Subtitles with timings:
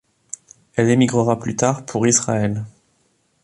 [0.75, 2.65] Elle émigrera plus tard pour Israël.